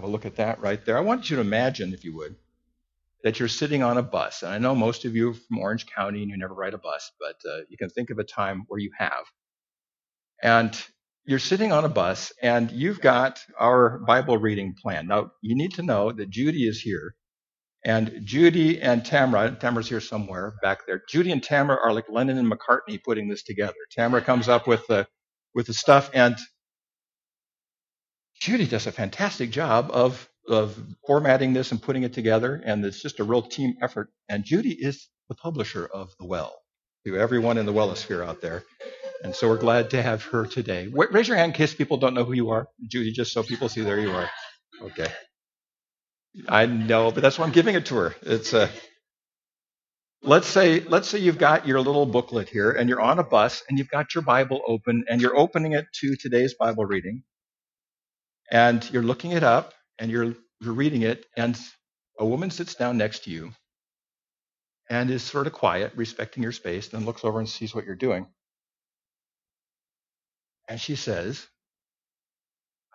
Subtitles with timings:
[0.00, 0.96] have a look at that right there.
[0.96, 2.34] I want you to imagine, if you would,
[3.22, 4.42] that you're sitting on a bus.
[4.42, 6.78] And I know most of you are from Orange County and you never ride a
[6.78, 9.24] bus, but uh, you can think of a time where you have.
[10.42, 10.82] And
[11.26, 15.06] you're sitting on a bus and you've got our Bible reading plan.
[15.06, 17.14] Now, you need to know that Judy is here.
[17.84, 21.02] And Judy and Tamara, Tamara's here somewhere back there.
[21.08, 23.74] Judy and Tamara are like Lennon and McCartney putting this together.
[23.90, 25.06] Tamara comes up with the,
[25.54, 26.36] with the stuff and
[28.40, 32.60] Judy does a fantastic job of, of formatting this and putting it together.
[32.64, 34.10] And it's just a real team effort.
[34.28, 36.54] And Judy is the publisher of The Well
[37.06, 38.64] to everyone in the Wellosphere out there.
[39.22, 40.88] And so we're glad to have her today.
[40.88, 42.66] Raise your hand in case people don't know who you are.
[42.88, 44.30] Judy, just so people see there you are.
[44.82, 45.08] Okay.
[46.48, 48.14] I know, but that's why I'm giving it to her.
[48.22, 48.62] It's a.
[48.62, 48.68] Uh,
[50.22, 53.62] let's say let's say you've got your little booklet here and you're on a bus
[53.68, 57.22] and you've got your Bible open and you're opening it to today's Bible reading.
[58.50, 61.58] And you're looking it up and you're you're reading it and
[62.18, 63.52] a woman sits down next to you
[64.90, 67.96] and is sort of quiet, respecting your space, then looks over and sees what you're
[67.96, 68.26] doing.
[70.68, 71.46] And she says,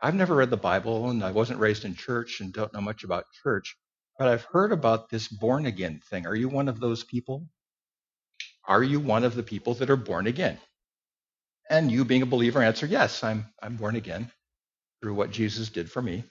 [0.02, 3.04] I've never read the Bible and I wasn't raised in church and don't know much
[3.04, 3.78] about church,
[4.20, 6.28] but I've heard about this born again thing.
[6.28, 7.48] Are you one of those people?
[8.68, 10.60] Are you one of the people that are born again?
[11.70, 14.32] And you, being a believer, answer, Yes, I'm, I'm born again
[15.06, 16.24] through what Jesus did for me.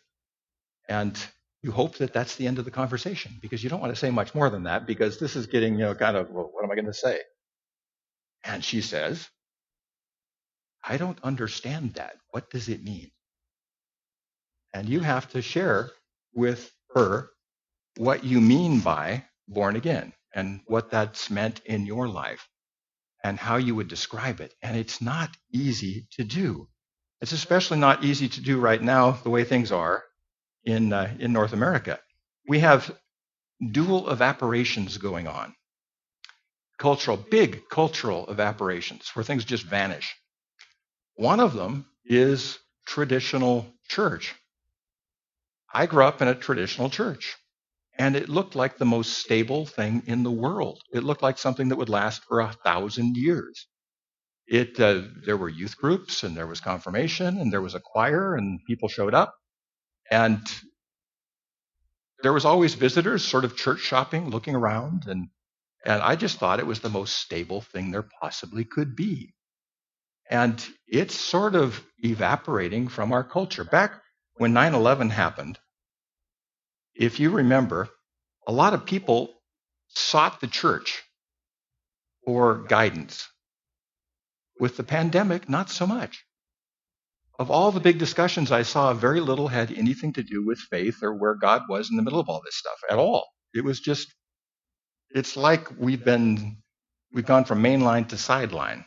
[0.88, 1.16] And
[1.62, 4.10] you hope that that's the end of the conversation because you don't want to say
[4.10, 6.72] much more than that because this is getting, you know, kind of, well, what am
[6.72, 7.20] I going to say?
[8.42, 9.28] And she says,
[10.82, 12.16] I don't understand that.
[12.32, 13.12] What does it mean?
[14.74, 15.92] And you have to share
[16.34, 17.30] with her
[17.96, 22.48] what you mean by born again and what that's meant in your life
[23.24, 24.52] and how you would describe it.
[24.62, 26.68] And it's not easy to do.
[27.24, 30.04] It's especially not easy to do right now, the way things are
[30.62, 31.98] in, uh, in North America.
[32.46, 32.94] We have
[33.72, 35.54] dual evaporations going on.
[36.76, 40.14] Cultural, big cultural evaporations where things just vanish.
[41.14, 44.34] One of them is traditional church.
[45.72, 47.36] I grew up in a traditional church,
[47.98, 50.82] and it looked like the most stable thing in the world.
[50.92, 53.66] It looked like something that would last for a thousand years.
[54.46, 58.34] It uh, there were youth groups, and there was confirmation, and there was a choir,
[58.34, 59.34] and people showed up,
[60.10, 60.40] and
[62.22, 65.28] there was always visitors, sort of church shopping, looking around, and
[65.84, 69.34] and I just thought it was the most stable thing there possibly could be.
[70.30, 73.64] And it's sort of evaporating from our culture.
[73.64, 74.00] Back
[74.36, 75.58] when 9 11 happened,
[76.94, 77.88] if you remember,
[78.46, 79.34] a lot of people
[79.88, 81.02] sought the church
[82.24, 83.28] for guidance.
[84.58, 86.24] With the pandemic, not so much.
[87.38, 91.02] Of all the big discussions I saw, very little had anything to do with faith
[91.02, 93.26] or where God was in the middle of all this stuff at all.
[93.52, 94.14] It was just,
[95.10, 96.58] it's like we've been,
[97.12, 98.84] we've gone from mainline to sideline.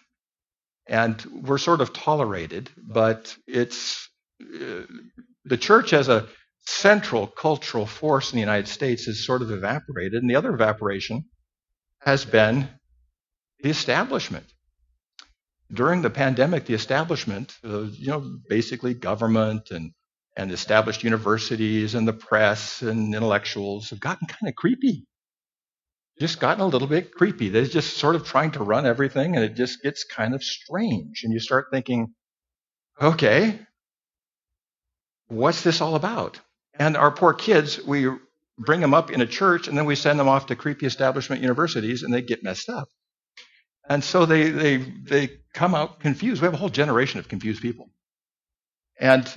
[0.88, 4.08] And we're sort of tolerated, but it's
[4.42, 4.84] uh,
[5.44, 6.28] the church as a
[6.66, 10.22] central cultural force in the United States has sort of evaporated.
[10.22, 11.26] And the other evaporation
[12.00, 12.70] has been
[13.60, 14.46] the establishment.
[15.72, 19.92] During the pandemic, the establishment, uh, you know, basically government and,
[20.36, 25.06] and established universities and the press and intellectuals have gotten kind of creepy
[26.20, 27.50] just gotten a little bit creepy.
[27.50, 31.22] They're just sort of trying to run everything, and it just gets kind of strange.
[31.24, 32.14] And you start thinking,
[33.00, 33.60] okay,
[35.28, 36.40] what's this all about?
[36.74, 38.08] And our poor kids, we
[38.58, 41.42] bring them up in a church, and then we send them off to creepy establishment
[41.42, 42.88] universities, and they get messed up.
[43.90, 46.42] And so they, they, they come out confused.
[46.42, 47.90] We have a whole generation of confused people.
[49.00, 49.28] And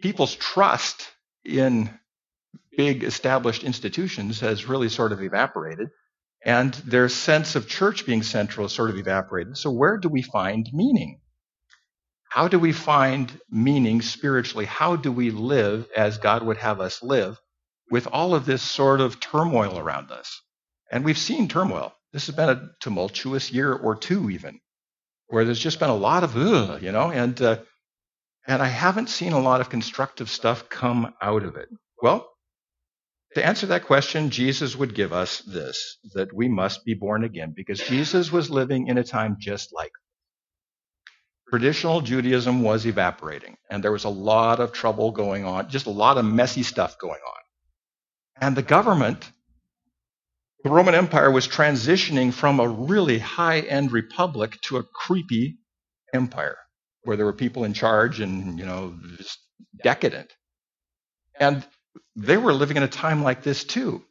[0.00, 1.08] people's trust
[1.44, 1.90] in
[2.76, 5.88] big established institutions has really sort of evaporated.
[6.44, 9.56] And their sense of church being central has sort of evaporated.
[9.56, 11.20] So where do we find meaning?
[12.28, 14.66] How do we find meaning spiritually?
[14.66, 17.40] How do we live as God would have us live
[17.90, 20.42] with all of this sort of turmoil around us?
[20.90, 21.94] And we've seen turmoil.
[22.14, 24.60] This has been a tumultuous year or two, even,
[25.26, 27.58] where there's just been a lot of, ugh, you know, and, uh,
[28.46, 31.68] and I haven't seen a lot of constructive stuff come out of it.
[32.00, 32.30] Well,
[33.34, 37.52] to answer that question, Jesus would give us this that we must be born again
[37.56, 39.92] because Jesus was living in a time just like
[41.50, 45.90] traditional Judaism was evaporating, and there was a lot of trouble going on, just a
[45.90, 47.42] lot of messy stuff going on.
[48.40, 49.30] And the government,
[50.64, 55.58] the Roman Empire, was transitioning from a really high end republic to a creepy
[56.14, 56.56] empire
[57.04, 59.38] where there were people in charge and, you know, just
[59.82, 60.32] decadent.
[61.38, 61.66] And
[62.16, 64.02] they were living in a time like this too.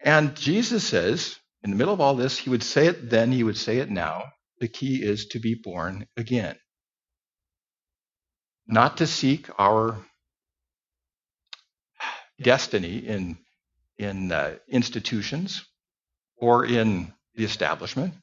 [0.00, 3.44] And Jesus says, in the middle of all this, he would say it then, he
[3.44, 4.24] would say it now.
[4.58, 6.56] The key is to be born again.
[8.66, 10.04] Not to seek our
[12.40, 13.38] destiny in,
[14.02, 15.64] in uh, institutions
[16.36, 18.14] or in the establishment,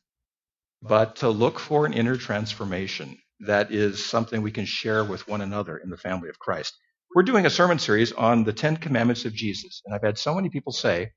[0.82, 5.42] but to look for an inner transformation that is something we can share with one
[5.42, 6.76] another in the family of Christ.
[7.16, 10.36] We're doing a sermon series on the Ten Commandments of Jesus, and I've had so
[10.36, 11.12] many people say,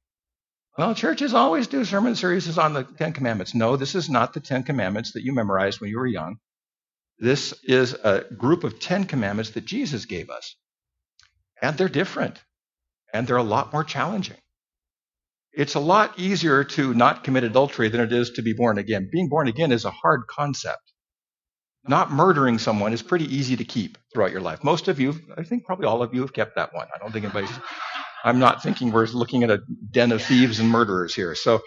[0.79, 3.55] well, churches always do sermon series on the Ten Commandments.
[3.55, 6.39] No, this is not the Ten Commandments that you memorized when you were young.
[7.19, 10.57] This is a group of Ten Commandments that Jesus gave us.
[11.61, 12.43] And they're different.
[13.13, 14.39] And they're a lot more challenging.
[15.55, 19.11] It's a lot easier to not commit adultery than it is to be born again.
[19.13, 20.93] Being born again is a hard concept.
[21.87, 24.65] Not murdering someone is pretty easy to keep throughout your life.
[24.65, 26.87] Most of you, I think probably all of you have kept that one.
[26.95, 27.51] I don't think anybody's,
[28.25, 29.61] I'm not thinking we're looking at a
[29.91, 31.35] den of thieves and murderers here.
[31.35, 31.61] So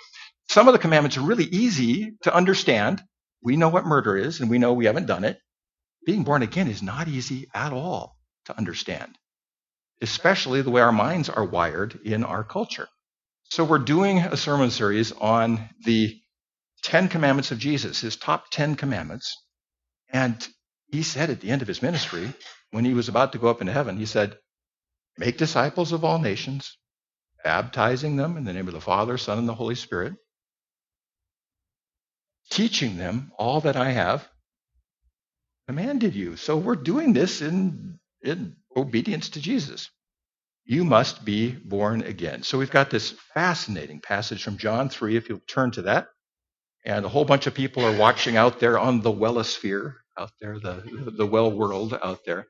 [0.49, 3.03] some of the commandments are really easy to understand.
[3.43, 5.37] We know what murder is and we know we haven't done it.
[6.05, 9.15] Being born again is not easy at all to understand,
[10.01, 12.87] especially the way our minds are wired in our culture.
[13.51, 16.19] So we're doing a sermon series on the
[16.83, 19.35] Ten Commandments of Jesus, his top Ten Commandments.
[20.09, 20.47] And
[20.91, 22.33] he said at the end of his ministry,
[22.71, 24.37] when he was about to go up into heaven, he said,
[25.17, 26.77] Make disciples of all nations,
[27.43, 30.13] baptizing them in the name of the Father, Son, and the Holy Spirit,
[32.51, 34.27] teaching them all that I have
[35.67, 36.37] commanded you.
[36.37, 39.89] So we're doing this in, in obedience to Jesus.
[40.65, 42.41] You must be born again.
[42.43, 46.07] So we've got this fascinating passage from John 3, if you'll turn to that.
[46.85, 50.59] And a whole bunch of people are watching out there on the wellosphere, out there,
[50.59, 52.47] the, the well world out there.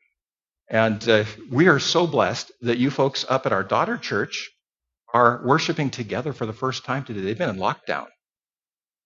[0.70, 4.50] And uh, we are so blessed that you folks up at our daughter church
[5.14, 7.22] are worshiping together for the first time today.
[7.22, 8.08] They've been in lockdown,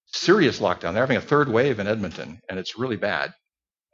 [0.08, 0.94] serious lockdown.
[0.94, 3.34] They're having a third wave in Edmonton, and it's really bad.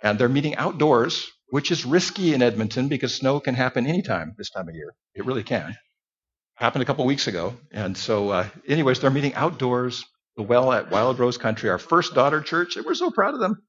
[0.03, 4.49] And they're meeting outdoors, which is risky in Edmonton because snow can happen anytime this
[4.49, 4.93] time of year.
[5.13, 5.75] It really can.
[6.55, 7.55] Happened a couple weeks ago.
[7.71, 10.05] And so, uh, anyways, they're meeting outdoors,
[10.37, 13.39] the well at Wild Rose Country, our first daughter church, and we're so proud of
[13.39, 13.61] them.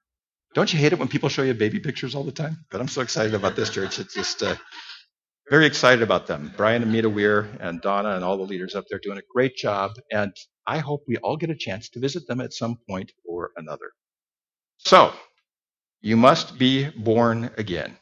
[0.55, 2.64] Don't you hate it when people show you baby pictures all the time?
[2.70, 3.99] But I'm so excited about this church.
[3.99, 4.55] It's just uh,
[5.50, 6.52] very excited about them.
[6.56, 9.55] Brian and Mita Weir and Donna and all the leaders up there doing a great
[9.55, 9.93] job.
[10.11, 10.32] And
[10.67, 13.93] I hope we all get a chance to visit them at some point or another.
[14.78, 15.12] So,
[16.06, 17.97] you must be born again.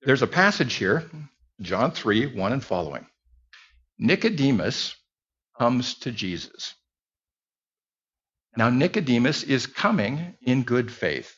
[0.00, 1.04] There's a passage here,
[1.60, 3.06] John 3 1 and following.
[3.98, 4.96] Nicodemus
[5.58, 6.74] comes to Jesus.
[8.56, 11.36] Now, Nicodemus is coming in good faith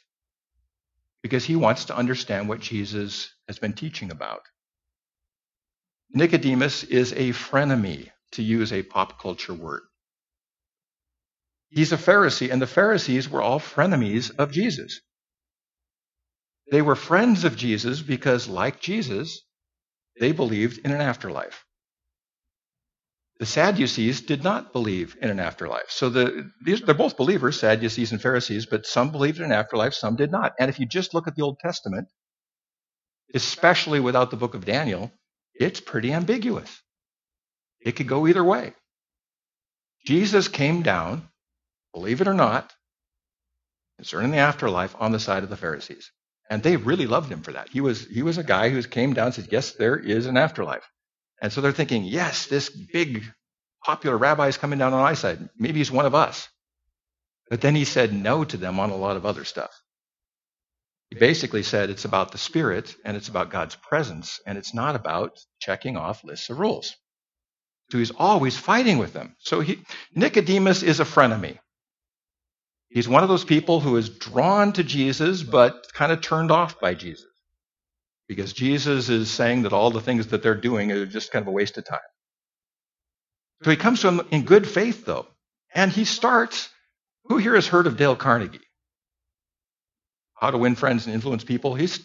[1.24, 4.42] because he wants to understand what Jesus has been teaching about.
[6.12, 9.82] Nicodemus is a frenemy, to use a pop culture word.
[11.74, 15.00] He's a Pharisee, and the Pharisees were all frenemies of Jesus.
[16.70, 19.42] They were friends of Jesus because, like Jesus,
[20.20, 21.64] they believed in an afterlife.
[23.40, 25.90] The Sadducees did not believe in an afterlife.
[25.90, 29.94] So the, these, they're both believers, Sadducees and Pharisees, but some believed in an afterlife,
[29.94, 30.52] some did not.
[30.60, 32.06] And if you just look at the Old Testament,
[33.34, 35.10] especially without the book of Daniel,
[35.52, 36.80] it's pretty ambiguous.
[37.80, 38.74] It could go either way.
[40.06, 41.28] Jesus came down,
[41.94, 42.74] believe it or not,
[43.98, 46.10] concerning the afterlife on the side of the Pharisees.
[46.50, 47.70] And they really loved him for that.
[47.70, 50.36] He was, he was a guy who came down and said, Yes, there is an
[50.36, 50.86] afterlife.
[51.40, 53.22] And so they're thinking, yes, this big
[53.84, 55.48] popular rabbi is coming down on my side.
[55.58, 56.48] Maybe he's one of us.
[57.50, 59.70] But then he said no to them on a lot of other stuff.
[61.10, 64.96] He basically said it's about the Spirit and it's about God's presence and it's not
[64.96, 66.96] about checking off lists of rules.
[67.90, 69.36] So he's always fighting with them.
[69.40, 69.84] So he,
[70.14, 71.58] Nicodemus is a frenemy.
[72.94, 76.78] He's one of those people who is drawn to Jesus but kind of turned off
[76.78, 77.26] by Jesus
[78.28, 81.48] because Jesus is saying that all the things that they're doing are just kind of
[81.48, 81.98] a waste of time.
[83.64, 85.26] So he comes to him in good faith, though,
[85.74, 86.68] and he starts.
[87.24, 88.60] Who here has heard of Dale Carnegie?
[90.34, 91.74] How to win friends and influence people?
[91.74, 91.98] He's.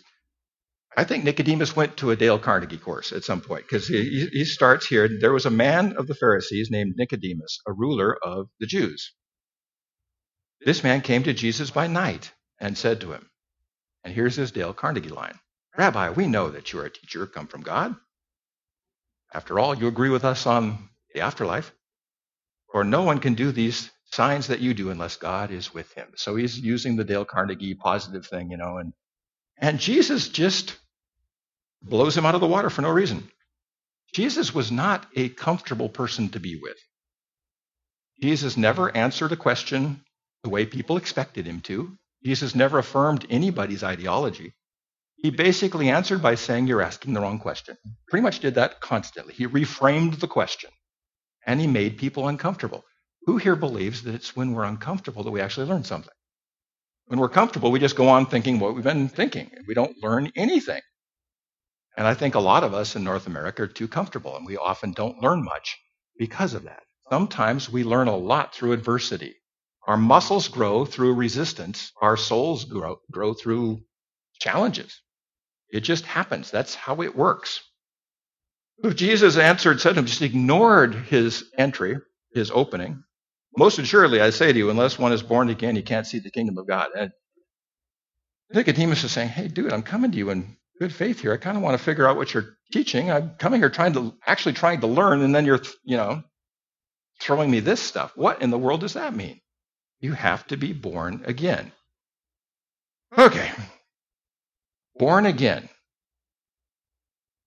[0.98, 4.43] I think Nicodemus went to a Dale Carnegie course at some point because he, he
[4.43, 5.08] starts here.
[5.22, 9.13] There was a man of the Pharisees named Nicodemus, a ruler of the Jews.
[10.66, 13.30] This man came to Jesus by night and said to him,
[14.04, 15.39] and here's his Dale Carnegie line
[15.78, 17.96] Rabbi, we know that you are a teacher come from God.
[19.34, 21.72] After all, you agree with us on the afterlife.
[22.72, 26.10] For no one can do these signs that you do unless God is with him.
[26.16, 28.94] So he's using the Dale Carnegie positive thing, you know, and
[29.58, 30.78] and Jesus just
[31.82, 33.30] blows him out of the water for no reason.
[34.13, 36.78] Jesus was not a comfortable person to be with.
[38.22, 40.04] Jesus never answered a question
[40.43, 41.98] the way people expected him to.
[42.25, 44.53] Jesus never affirmed anybody's ideology.
[45.17, 47.77] He basically answered by saying, You're asking the wrong question.
[48.10, 49.34] Pretty much did that constantly.
[49.34, 50.72] He reframed the question
[51.46, 52.86] and he made people uncomfortable.
[53.25, 56.13] Who here believes that it's when we're uncomfortable that we actually learn something?
[57.08, 59.51] When we're comfortable, we just go on thinking what we've been thinking.
[59.67, 60.81] We don't learn anything.
[61.98, 64.58] And I think a lot of us in North America are too comfortable, and we
[64.58, 65.77] often don't learn much
[66.17, 66.84] because of that.
[67.10, 69.36] Sometimes we learn a lot through adversity.
[69.89, 71.91] Our muscles grow through resistance.
[72.00, 73.81] Our souls grow, grow through
[74.39, 75.01] challenges.
[75.72, 76.51] It just happens.
[76.51, 77.63] That's how it works.
[78.84, 81.98] If Jesus answered, said him, just ignored his entry,
[82.36, 83.03] his opening,
[83.58, 86.29] most assuredly I say to you, unless one is born again, you can't see the
[86.29, 86.89] kingdom of God.
[86.96, 87.12] And
[88.53, 91.34] Nicodemus is saying, Hey, dude, I'm coming to you in good faith here.
[91.34, 93.10] I kind of want to figure out what you're teaching.
[93.10, 96.22] I'm coming here trying to actually trying to learn, and then you're, you know,
[97.19, 98.12] throwing me this stuff.
[98.15, 99.41] What in the world does that mean?
[100.00, 101.72] You have to be born again.
[103.13, 103.22] Hmm.
[103.22, 103.51] Okay.
[104.96, 105.70] Born again.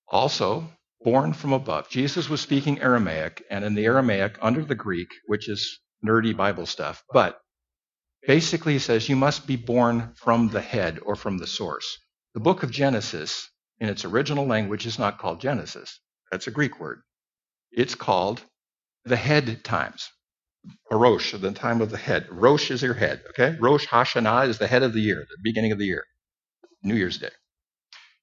[0.08, 0.68] Also,
[1.02, 1.88] born from above.
[1.88, 6.66] Jesus was speaking Aramaic, and in the Aramaic, under the Greek, which is nerdy Bible
[6.66, 7.40] stuff, but
[8.26, 11.98] basically he says you must be born from the head or from the source.
[12.34, 16.00] The book of Genesis, in its original language, is not called Genesis.
[16.30, 17.02] That's a Greek word.
[17.72, 18.42] It's called
[19.04, 20.10] the head times.
[20.90, 22.26] Rosh, the time of the head.
[22.30, 23.56] Rosh is your head, okay?
[23.60, 26.04] Rosh Hashanah is the head of the year, the beginning of the year,
[26.82, 27.30] New Year's Day.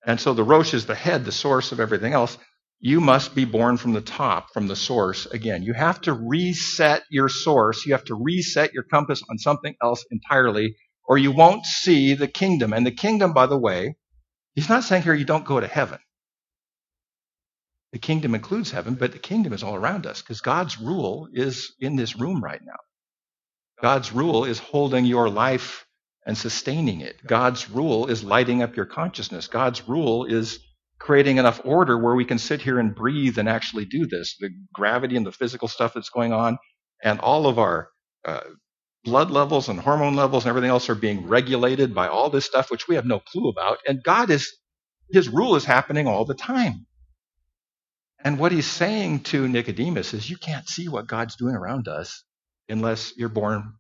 [0.06, 2.38] And so the Rosh is the head, the source of everything else.
[2.80, 5.64] You must be born from the top, from the source again.
[5.64, 7.86] You have to reset your source.
[7.86, 10.76] You have to reset your compass on something else entirely,
[11.08, 12.74] or you won't see the kingdom.
[12.74, 13.96] And the kingdom, by the way,
[14.56, 16.00] he's not saying here you don't go to heaven.
[17.94, 21.74] The kingdom includes heaven, but the kingdom is all around us because God's rule is
[21.80, 22.78] in this room right now.
[23.82, 25.86] God's rule is holding your life
[26.26, 27.18] and sustaining it.
[27.26, 29.48] God's rule is lighting up your consciousness.
[29.48, 30.60] God's rule is
[31.00, 34.38] creating enough order where we can sit here and breathe and actually do this.
[34.40, 36.58] The gravity and the physical stuff that's going on,
[37.04, 37.90] and all of our
[38.26, 38.42] uh,
[39.06, 42.72] blood levels and hormone levels and everything else are being regulated by all this stuff,
[42.72, 43.80] which we have no clue about.
[43.88, 44.52] And God is,
[45.12, 46.88] His rule is happening all the time.
[48.24, 52.24] And what He's saying to Nicodemus is, you can't see what God's doing around us
[52.68, 53.74] unless you're born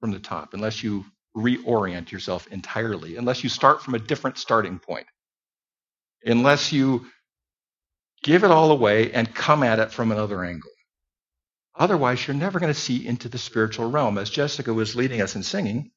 [0.00, 1.04] from the top, unless you
[1.36, 5.06] reorient yourself entirely, unless you start from a different starting point,
[6.24, 7.06] unless you
[8.22, 10.70] give it all away and come at it from another angle.
[11.76, 14.16] Otherwise, you're never going to see into the spiritual realm.
[14.16, 15.90] As Jessica was leading us in singing,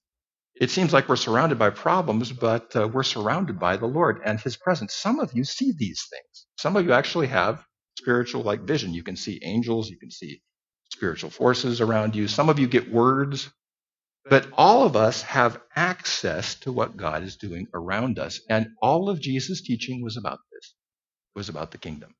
[0.55, 4.39] it seems like we're surrounded by problems, but uh, we're surrounded by the Lord and
[4.39, 4.93] His presence.
[4.95, 6.47] Some of you see these things.
[6.57, 7.63] Some of you actually have
[7.97, 8.93] spiritual like vision.
[8.93, 10.41] You can see angels, you can see
[10.93, 12.27] spiritual forces around you.
[12.27, 13.49] Some of you get words
[14.29, 18.41] but all of us have access to what God is doing around us.
[18.49, 20.75] And all of Jesus' teaching was about this,
[21.35, 22.15] was about the kingdom.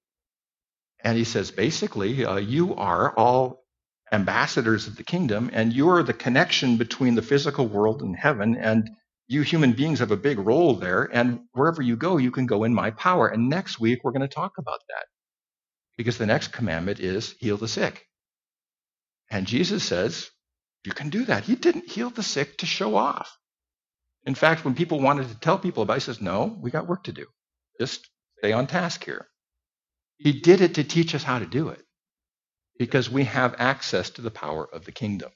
[1.03, 3.63] And he says, basically, uh, you are all
[4.11, 8.55] ambassadors of the kingdom, and you're the connection between the physical world and heaven.
[8.57, 8.89] And
[9.27, 11.05] you human beings have a big role there.
[11.13, 13.27] And wherever you go, you can go in my power.
[13.27, 15.16] And next week, we're going to talk about that.
[15.97, 18.05] Because the next commandment is heal the sick.
[19.29, 20.29] And Jesus says,
[20.85, 21.43] you can do that.
[21.43, 23.37] He didn't heal the sick to show off.
[24.25, 26.87] In fact, when people wanted to tell people about it, he says, No, we got
[26.87, 27.25] work to do.
[27.79, 29.27] Just stay on task here.
[30.17, 31.81] He did it to teach us how to do it
[32.79, 35.31] because we have access to the power of the kingdom.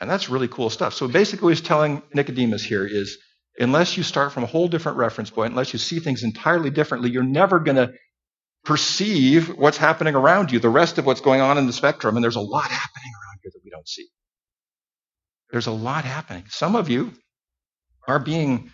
[0.00, 0.94] And that's really cool stuff.
[0.94, 3.18] So basically, what he's telling Nicodemus here is
[3.58, 7.10] unless you start from a whole different reference point, unless you see things entirely differently,
[7.10, 7.92] you're never going to
[8.64, 12.16] perceive what's happening around you, the rest of what's going on in the spectrum.
[12.16, 14.06] And there's a lot happening around here that we don't see.
[15.50, 16.44] There's a lot happening.
[16.48, 17.12] Some of you
[18.06, 18.70] are being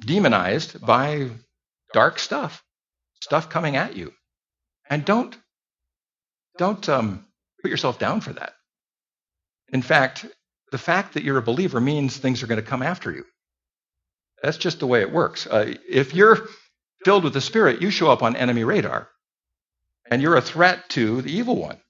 [0.00, 1.30] demonized by
[1.92, 2.62] dark stuff,
[3.20, 4.12] stuff coming at you.
[4.90, 5.36] And don't
[6.58, 7.26] don't um,
[7.62, 8.52] put yourself down for that.
[9.72, 10.26] In fact,
[10.70, 13.24] the fact that you're a believer means things are going to come after you.
[14.42, 15.46] That's just the way it works.
[15.46, 16.46] Uh, if you're
[17.04, 19.08] filled with the Spirit, you show up on enemy radar,
[20.10, 21.80] and you're a threat to the evil one.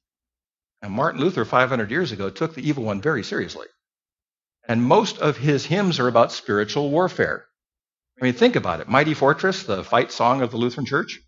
[0.83, 3.67] And Martin Luther, 500 years ago, took the evil one very seriously.
[4.69, 7.47] And most of his hymns are about spiritual warfare.
[8.21, 8.89] I mean, think about it.
[8.89, 11.21] Mighty Fortress, the fight song of the Lutheran Church.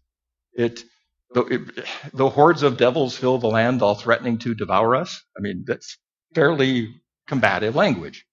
[0.53, 0.85] It,
[1.33, 5.23] the, hordes of devils fill the land, all threatening to devour us.
[5.37, 5.99] I mean, that's
[6.35, 6.95] fairly
[7.27, 8.25] combative language.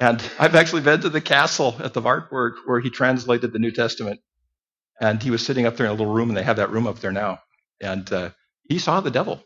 [0.00, 3.72] And I've actually been to the castle at the Wartburg where he translated the New
[3.72, 4.20] Testament.
[5.00, 6.86] And he was sitting up there in a little room, and they have that room
[6.86, 7.40] up there now.
[7.80, 8.30] And uh,
[8.68, 9.42] he saw the devil,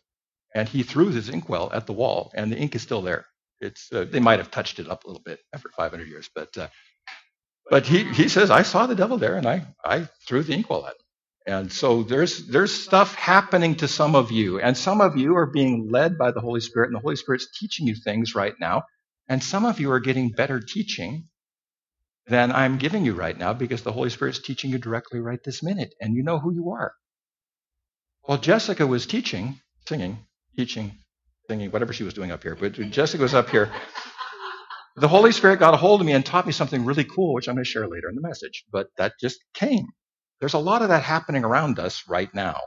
[0.55, 3.27] and he threw his inkwell at the wall, and the ink is still there.
[3.61, 6.57] It's uh, they might have touched it up a little bit after 500 years, but
[6.59, 6.69] uh,
[7.71, 10.87] but he he says I saw the devil there, and I I threw the inkwell
[10.87, 10.99] at him.
[11.47, 15.47] And so there's there's stuff happening to some of you, and some of you are
[15.47, 18.85] being led by the Holy Spirit, and the Holy Spirit's teaching you things right now,
[19.33, 21.29] and some of you are getting better teaching
[22.27, 25.41] than I'm giving you right now because the Holy Spirit is teaching you directly right
[25.43, 26.93] this minute, and you know who you are.
[28.25, 29.59] While Jessica was teaching,
[29.89, 30.19] singing,
[30.57, 30.93] teaching,
[31.49, 33.73] singing, whatever she was doing up here, but Jessica was up here.
[34.97, 37.49] The Holy Spirit got a hold of me and taught me something really cool, which
[37.49, 38.65] I'm going to share later in the message.
[38.71, 39.87] But that just came.
[40.41, 42.59] There's a lot of that happening around us right now.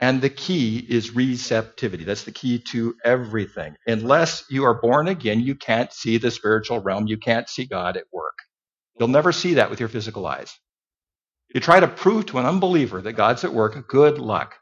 [0.00, 2.04] And the key is receptivity.
[2.04, 3.76] That's the key to everything.
[3.86, 7.06] Unless you are born again, you can't see the spiritual realm.
[7.08, 8.38] You can't see God at work.
[8.98, 10.54] You'll never see that with your physical eyes.
[11.54, 14.56] You try to prove to an unbeliever that God's at work, good luck.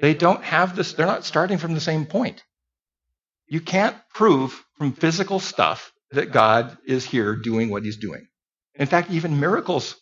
[0.00, 2.42] They don't have this, they're not starting from the same point.
[3.48, 8.28] You can't prove from physical stuff that God is here doing what he's doing.
[8.76, 9.96] In fact, even miracles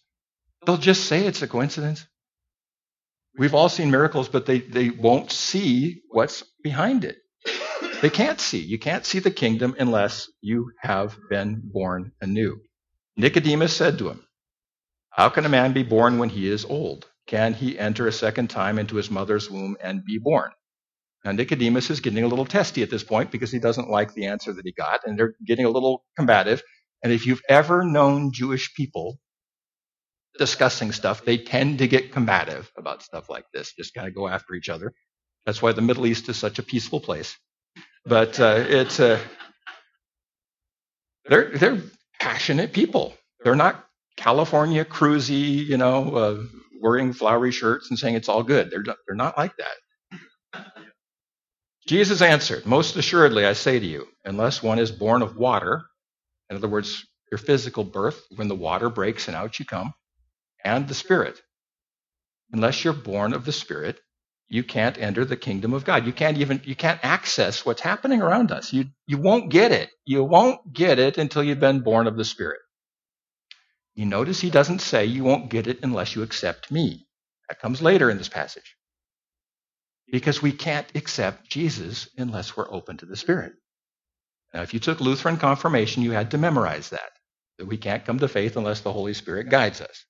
[0.66, 2.06] They'll just say it's a coincidence.
[3.40, 7.16] We've all seen miracles, but they, they won't see what's behind it.
[8.02, 8.58] They can't see.
[8.58, 12.60] You can't see the kingdom unless you have been born anew.
[13.16, 14.26] Nicodemus said to him,
[15.08, 17.06] How can a man be born when he is old?
[17.26, 20.50] Can he enter a second time into his mother's womb and be born?
[21.24, 24.26] Now, Nicodemus is getting a little testy at this point because he doesn't like the
[24.26, 26.62] answer that he got, and they're getting a little combative.
[27.02, 29.18] And if you've ever known Jewish people,
[30.40, 34.28] discussing stuff, they tend to get combative about stuff like this, just kind of go
[34.28, 34.94] after each other.
[35.46, 37.36] That's why the Middle East is such a peaceful place.
[38.06, 39.20] But uh, it's uh,
[41.26, 41.82] they're they're
[42.20, 43.14] passionate people.
[43.44, 43.84] They're not
[44.16, 46.44] California cruisy, you know, uh,
[46.82, 48.70] wearing flowery shirts and saying it's all good.
[48.70, 49.76] They're they're not like that.
[51.86, 55.82] Jesus answered, Most assuredly, I say to you, unless one is born of water,
[56.50, 59.92] in other words, your physical birth, when the water breaks and out you come,
[60.64, 61.40] and the Spirit.
[62.52, 64.00] Unless you're born of the Spirit,
[64.48, 66.06] you can't enter the kingdom of God.
[66.06, 68.72] You can't even you can't access what's happening around us.
[68.72, 69.90] You you won't get it.
[70.04, 72.60] You won't get it until you've been born of the Spirit.
[73.94, 77.06] You notice he doesn't say you won't get it unless you accept me.
[77.48, 78.76] That comes later in this passage.
[80.12, 83.54] Because we can't accept Jesus unless we're open to the Spirit.
[84.54, 87.10] Now, if you took Lutheran confirmation, you had to memorize that.
[87.58, 90.04] That we can't come to faith unless the Holy Spirit guides us.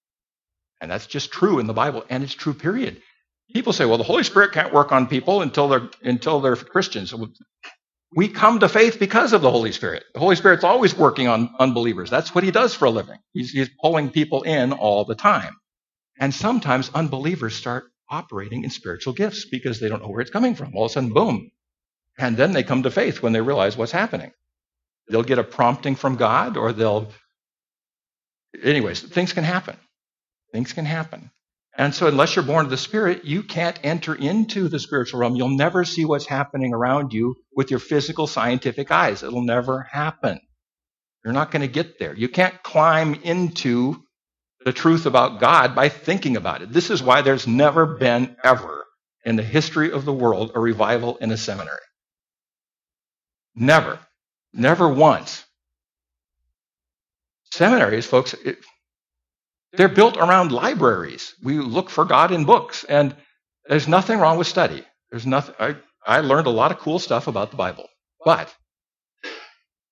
[0.80, 3.02] And that's just true in the Bible, and it's true, period.
[3.52, 7.12] People say, well, the Holy Spirit can't work on people until they're, until they're Christians.
[8.14, 10.04] We come to faith because of the Holy Spirit.
[10.14, 12.10] The Holy Spirit's always working on unbelievers.
[12.10, 13.18] That's what he does for a living.
[13.32, 15.56] He's, he's pulling people in all the time.
[16.18, 20.54] And sometimes unbelievers start operating in spiritual gifts because they don't know where it's coming
[20.54, 20.74] from.
[20.76, 21.50] All of a sudden, boom.
[22.18, 24.32] And then they come to faith when they realize what's happening.
[25.08, 27.08] They'll get a prompting from God or they'll,
[28.62, 29.76] anyways, things can happen.
[30.52, 31.30] Things can happen.
[31.76, 35.36] And so, unless you're born of the Spirit, you can't enter into the spiritual realm.
[35.36, 39.22] You'll never see what's happening around you with your physical scientific eyes.
[39.22, 40.40] It'll never happen.
[41.24, 42.14] You're not going to get there.
[42.14, 44.02] You can't climb into
[44.64, 46.72] the truth about God by thinking about it.
[46.72, 48.84] This is why there's never been, ever,
[49.24, 51.78] in the history of the world, a revival in a seminary.
[53.54, 53.98] Never.
[54.52, 55.44] Never once.
[57.52, 58.58] Seminaries, folks, it,
[59.74, 61.35] they're built around libraries.
[61.42, 63.16] We look for God in books, and
[63.68, 64.85] there's nothing wrong with study.
[65.11, 65.54] There's nothing.
[65.59, 67.88] I, I learned a lot of cool stuff about the Bible,
[68.24, 68.54] but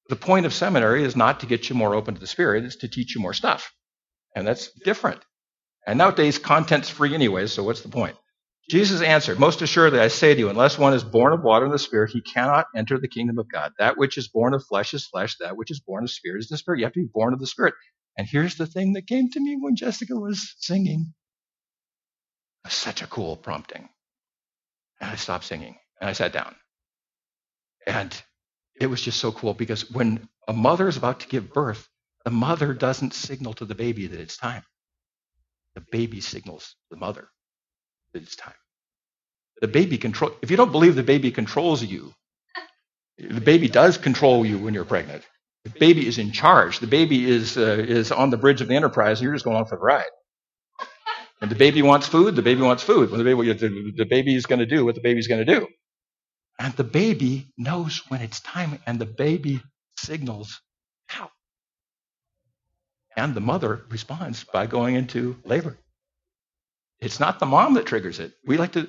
[0.09, 2.77] the point of seminary is not to get you more open to the Spirit; it's
[2.77, 3.73] to teach you more stuff,
[4.37, 5.21] and that's different.
[5.87, 8.17] And nowadays, content's free anyway, so what's the point?
[8.71, 11.75] Jesus answered, Most assuredly, I say to you, unless one is born of water and
[11.75, 13.73] the Spirit, he cannot enter the kingdom of God.
[13.79, 16.49] That which is born of flesh is flesh, that which is born of spirit is
[16.49, 16.79] the Spirit.
[16.81, 17.75] You have to be born of the Spirit.
[18.18, 21.14] And here's the thing that came to me when Jessica was singing.
[22.68, 23.88] Such a cool prompting.
[25.00, 26.57] And I stopped singing and I sat down.
[27.87, 28.14] And
[28.81, 31.88] it was just so cool because when a mother is about to give birth,
[32.24, 34.64] the mother doesn't signal to the baby that it's time.
[35.76, 37.28] The baby signals the mother
[38.14, 38.54] that it's time.
[39.61, 40.33] The baby control.
[40.42, 42.14] If you don't believe the baby controls you,
[43.18, 45.24] the baby does control you when you're pregnant.
[45.72, 46.81] The baby is in charge.
[46.81, 49.57] The baby is, uh, is on the bridge of the enterprise, and you're just going
[49.57, 50.04] on for the ride.
[51.40, 53.11] And the baby wants food, the baby wants food.
[53.11, 55.61] When the baby, the, the baby is going to do what the baby's going to
[55.61, 55.68] do.
[56.59, 59.62] And the baby knows when it's time, and the baby
[59.98, 60.61] signals
[61.09, 61.31] How?
[63.16, 65.78] And the mother responds by going into labor.
[67.00, 68.33] It's not the mom that triggers it.
[68.46, 68.88] We like to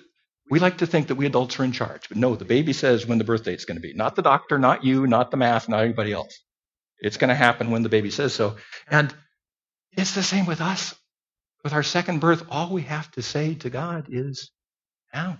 [0.49, 3.07] we like to think that we adults are in charge, but no, the baby says
[3.07, 3.93] when the birth date's going to be.
[3.93, 6.39] Not the doctor, not you, not the math, not anybody else.
[7.01, 8.57] It's going to happen when the baby says so.
[8.89, 9.13] And
[9.93, 10.95] it's the same with us.
[11.63, 14.51] With our second birth, all we have to say to God is
[15.13, 15.39] now.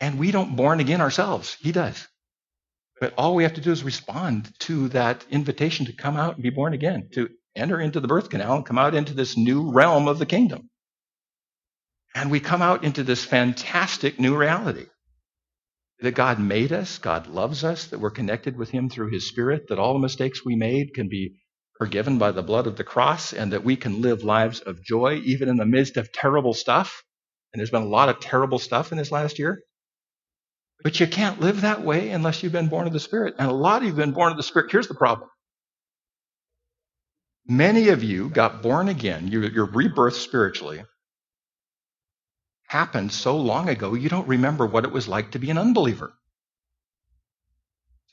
[0.00, 1.56] And we don't born again ourselves.
[1.60, 2.06] He does.
[3.00, 6.42] But all we have to do is respond to that invitation to come out and
[6.42, 9.70] be born again, to enter into the birth canal and come out into this new
[9.70, 10.68] realm of the kingdom.
[12.14, 14.86] And we come out into this fantastic new reality
[16.02, 19.68] that God made us, God loves us, that we're connected with Him through His Spirit,
[19.68, 21.36] that all the mistakes we made can be
[21.78, 25.20] forgiven by the blood of the cross, and that we can live lives of joy
[25.24, 27.02] even in the midst of terrible stuff.
[27.52, 29.62] And there's been a lot of terrible stuff in this last year.
[30.82, 33.34] But you can't live that way unless you've been born of the Spirit.
[33.38, 34.70] And a lot of you have been born of the Spirit.
[34.70, 35.28] Here's the problem
[37.46, 40.82] Many of you got born again, You're rebirth spiritually
[42.70, 46.14] happened so long ago, you don't remember what it was like to be an unbeliever.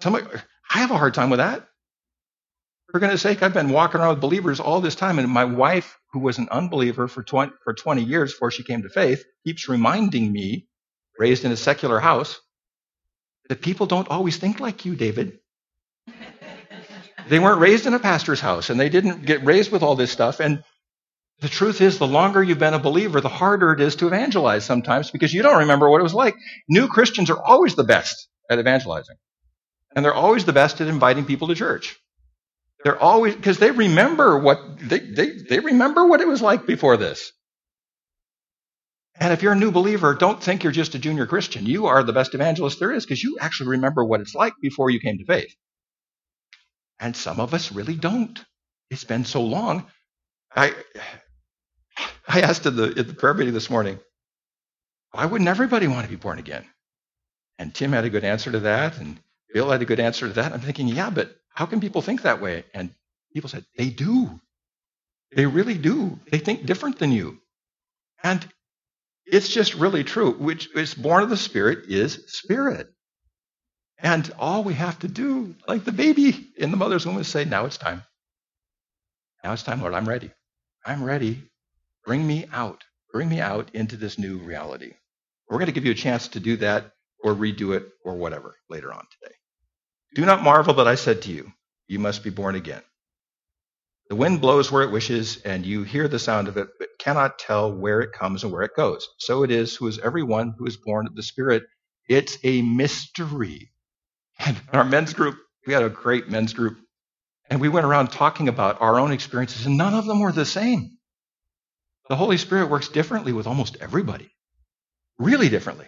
[0.02, 0.26] Somebody,
[0.74, 1.68] I have a hard time with that.
[2.92, 6.00] For goodness sake, I've been walking around with believers all this time, and my wife,
[6.12, 9.70] who was an unbeliever for 20, for 20 years before she came to faith, keeps
[9.70, 10.68] reminding me,
[11.20, 12.40] raised in a secular house,
[13.50, 15.38] that people don't always think like you, David.
[17.30, 20.12] They weren't raised in a pastor's house and they didn't get raised with all this
[20.12, 20.40] stuff.
[20.40, 20.64] And
[21.40, 24.66] the truth is, the longer you've been a believer, the harder it is to evangelize
[24.66, 26.36] sometimes because you don't remember what it was like.
[26.68, 29.18] New Christians are always the best at evangelizing.
[29.96, 31.96] And they're always the best at inviting people to church.
[32.84, 36.98] They're always, because they remember what, they, they, they remember what it was like before
[36.98, 37.32] this.
[39.20, 41.66] And if you're a new believer, don't think you're just a junior Christian.
[41.66, 44.90] You are the best evangelist there is because you actually remember what it's like before
[44.90, 45.54] you came to faith.
[47.00, 48.40] And some of us really don't.
[48.90, 49.86] It's been so long.
[50.56, 50.74] I,
[52.28, 54.00] I asked at the, in the prayer meeting this morning,
[55.12, 56.66] why wouldn't everybody want to be born again?
[57.60, 59.20] And Tim had a good answer to that, and
[59.54, 60.54] Bill had a good answer to that.
[60.54, 62.66] I'm thinking, yeah, but how can people think that way?
[62.74, 62.94] And
[63.34, 64.40] people said, they do.
[65.36, 66.20] They really do.
[66.32, 67.40] They think different than you.
[68.24, 68.46] And
[69.26, 70.32] it's just really true.
[70.34, 72.90] Which is born of the Spirit is spirit.
[74.00, 77.46] And all we have to do, like the baby in the mother's womb, is say,
[77.46, 78.04] Now it's time.
[79.44, 79.94] Now it's time, Lord.
[79.94, 80.32] I'm ready.
[80.86, 81.44] I'm ready.
[82.08, 82.86] Bring me out.
[83.14, 84.96] Bring me out into this new reality.
[85.50, 86.94] We're going to give you a chance to do that
[87.24, 89.36] or redo it or whatever later on today.
[90.16, 91.52] Do not marvel that I said to you,
[91.88, 92.84] You must be born again.
[94.10, 97.40] The wind blows where it wishes, and you hear the sound of it, but cannot
[97.40, 99.08] tell where it comes and where it goes.
[99.20, 101.64] So it is who is everyone who is born of the Spirit.
[102.10, 103.72] It's a mystery.
[104.40, 106.78] And our men's group, we had a great men's group,
[107.50, 110.46] and we went around talking about our own experiences, and none of them were the
[110.46, 110.97] same.
[112.10, 114.32] The Holy Spirit works differently with almost everybody,
[115.18, 115.88] really differently.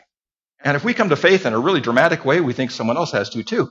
[0.62, 3.14] And if we come to faith in a really dramatic way, we think someone else
[3.14, 3.70] has to too.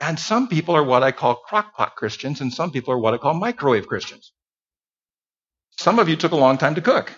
[0.00, 3.18] And some people are what I call crockpot Christians, and some people are what I
[3.18, 4.32] call microwave Christians.
[5.78, 7.12] Some of you took a long time to cook.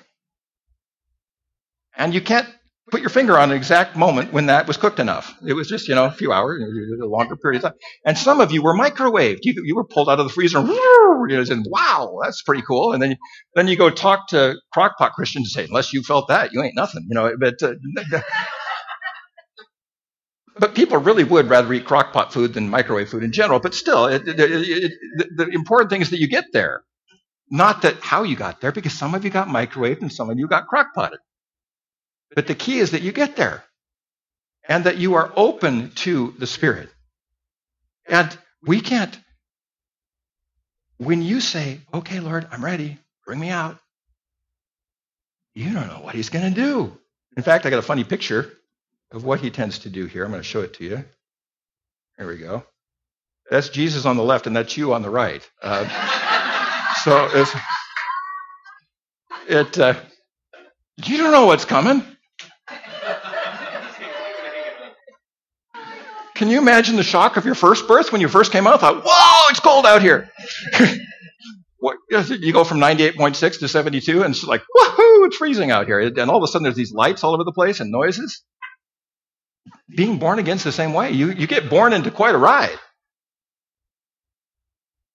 [1.96, 2.48] And you can't
[2.92, 5.34] put your finger on an exact moment when that was cooked enough.
[5.46, 7.78] It was just, you know, a few hours, a longer period of time.
[8.04, 9.38] And some of you were microwaved.
[9.42, 10.68] You, you were pulled out of the freezer and,
[11.50, 12.92] and wow, that's pretty cool.
[12.92, 13.16] And then,
[13.54, 16.76] then you go talk to crockpot Christians and say, unless you felt that, you ain't
[16.76, 17.34] nothing, you know.
[17.40, 17.72] But, uh,
[20.58, 23.58] but people really would rather eat crockpot food than microwave food in general.
[23.58, 24.92] But still, it, it, it,
[25.34, 26.82] the important thing is that you get there.
[27.50, 30.38] Not that how you got there, because some of you got microwaved and some of
[30.38, 31.18] you got crockpotted.
[32.34, 33.64] But the key is that you get there
[34.68, 36.88] and that you are open to the Spirit.
[38.06, 39.16] And we can't,
[40.98, 43.78] when you say, okay, Lord, I'm ready, bring me out,
[45.54, 46.96] you don't know what he's going to do.
[47.36, 48.52] In fact, I got a funny picture
[49.10, 50.24] of what he tends to do here.
[50.24, 51.04] I'm going to show it to you.
[52.16, 52.64] There we go.
[53.50, 55.46] That's Jesus on the left, and that's you on the right.
[55.62, 55.86] Uh,
[57.04, 57.28] so
[59.48, 59.94] it, uh,
[61.04, 62.02] you don't know what's coming.
[66.42, 68.80] Can you imagine the shock of your first birth when you first came out?
[68.80, 70.28] Thought, whoa, it's cold out here.
[71.78, 76.00] what, you go from 98.6 to 72, and it's like, woohoo, it's freezing out here.
[76.00, 78.42] And all of a sudden, there's these lights all over the place and noises.
[79.96, 81.12] Being born again's the same way.
[81.12, 82.76] You, you get born into quite a ride.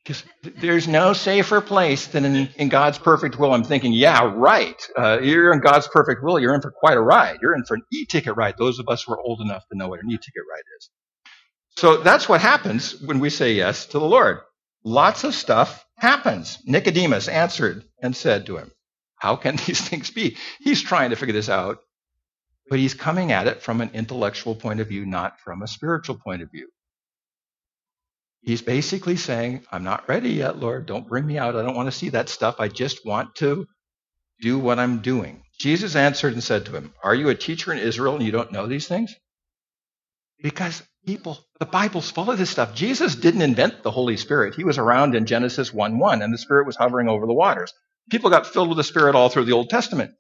[0.06, 0.24] Because
[0.62, 3.54] there's no safer place than in, in, God's perfect will.
[3.54, 4.82] I'm thinking, yeah, right.
[4.98, 6.40] Uh, you're in God's perfect will.
[6.40, 7.40] You're in for quite a ride.
[7.42, 8.56] You're in for an e-ticket ride.
[8.58, 10.90] Those of us who are old enough to know what an e-ticket ride is.
[11.78, 14.40] So that's what happens when we say yes to the Lord.
[14.84, 16.58] Lots of stuff happens.
[16.66, 18.72] Nicodemus answered and said to him,
[19.16, 20.38] How can these things be?
[20.60, 21.78] He's trying to figure this out,
[22.68, 26.18] but he's coming at it from an intellectual point of view, not from a spiritual
[26.18, 26.68] point of view.
[28.42, 30.88] He's basically saying, I'm not ready yet, Lord.
[30.88, 31.56] Don't bring me out.
[31.56, 32.56] I don't want to see that stuff.
[32.60, 33.68] I just want to
[34.42, 35.44] do what I'm doing.
[35.60, 38.52] Jesus answered and said to him, Are you a teacher in Israel and you don't
[38.52, 39.14] know these things?
[40.42, 42.76] Because people, the Bible's full of this stuff.
[42.76, 44.56] Jesus didn't invent the Holy Spirit.
[44.56, 47.74] He was around in Genesis 1 1, and the Spirit was hovering over the waters.
[48.12, 50.12] People got filled with the Spirit all through the Old Testament.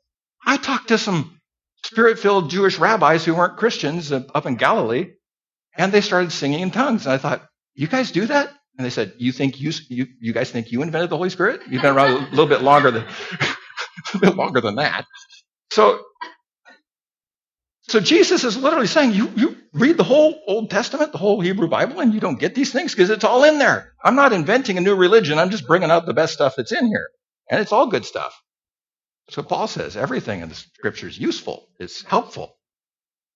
[0.45, 1.39] I talked to some
[1.85, 5.11] spirit filled Jewish rabbis who weren't Christians up in Galilee,
[5.77, 7.05] and they started singing in tongues.
[7.05, 7.45] And I thought,
[7.75, 8.53] You guys do that?
[8.77, 11.61] And they said, You think you, you, you guys think you invented the Holy Spirit?
[11.69, 13.05] You've been around a little bit longer than,
[14.13, 15.05] a bit longer than that.
[15.71, 16.01] So
[17.89, 21.69] so Jesus is literally saying, you, you read the whole Old Testament, the whole Hebrew
[21.69, 23.93] Bible, and you don't get these things because it's all in there.
[24.03, 25.39] I'm not inventing a new religion.
[25.39, 27.09] I'm just bringing out the best stuff that's in here.
[27.49, 28.37] And it's all good stuff.
[29.29, 31.67] So Paul says everything in the scripture is useful.
[31.79, 32.57] It's helpful.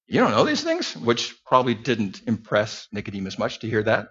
[0.08, 4.08] You don't know these things, which probably didn't impress Nicodemus much to hear that.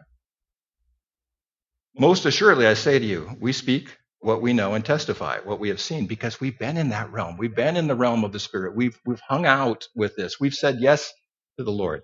[1.98, 5.70] Most assuredly, I say to you, we speak what we know and testify what we
[5.70, 7.38] have seen because we've been in that realm.
[7.38, 8.76] We've been in the realm of the Spirit.
[8.76, 10.40] We've, we've hung out with this.
[10.40, 11.12] We've said yes
[11.58, 12.02] to the Lord.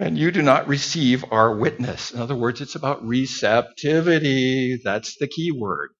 [0.00, 2.12] And you do not receive our witness.
[2.12, 4.80] In other words, it's about receptivity.
[4.84, 5.90] That's the key word.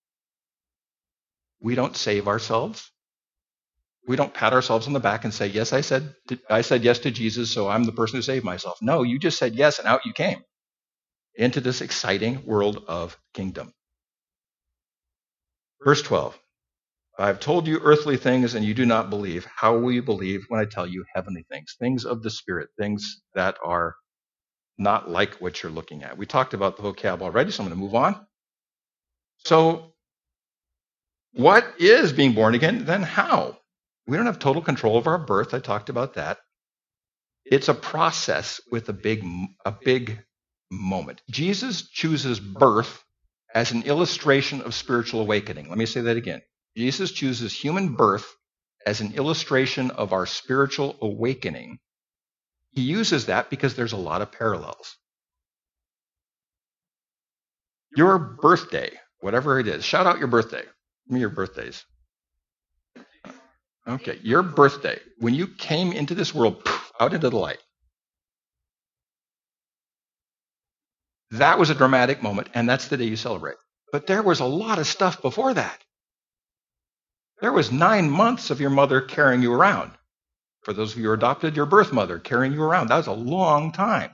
[1.61, 2.91] We don't save ourselves.
[4.09, 6.15] We don't pat ourselves on the back and say, yes, I said,
[6.51, 8.79] I said yes to Jesus, so I'm the person who saved myself.
[8.83, 10.43] No, you just said yes and out you came
[11.37, 13.73] into this exciting world of kingdom.
[15.85, 16.39] Verse 12
[17.19, 19.47] I have told you earthly things and you do not believe.
[19.55, 21.77] How will you believe when I tell you heavenly things?
[21.79, 23.97] Things of the Spirit, things that are
[24.79, 26.19] not like what you're looking at.
[26.19, 28.27] We talked about the vocab already, so I'm going to move on.
[29.39, 29.95] So,
[31.35, 32.85] what is being born again?
[32.87, 33.59] Then how?
[34.07, 35.55] We don't have total control of our birth.
[35.55, 36.39] I talked about that.
[37.45, 39.25] It's a process with a big,
[39.65, 40.21] a big
[40.71, 41.23] moment.
[41.31, 43.05] Jesus chooses birth
[43.55, 45.69] as an illustration of spiritual awakening.
[45.69, 46.43] Let me say that again.
[46.77, 48.27] Jesus chooses human birth
[48.87, 51.79] as an illustration of our spiritual awakening.
[52.73, 54.97] He uses that because there's a lot of parallels.
[57.97, 60.63] Your birthday, whatever it is, shout out your birthday.
[60.63, 61.85] Give me your birthdays.
[63.89, 66.63] Okay, your birthday, when you came into this world,
[67.01, 67.59] out into the light,
[71.33, 73.57] That was a dramatic moment, and that's the day you celebrate.
[73.93, 75.79] But there was a lot of stuff before that.
[77.41, 79.93] There was nine months of your mother carrying you around.
[80.63, 82.89] For those of you who adopted, your birth mother carrying you around.
[82.89, 84.11] That was a long time.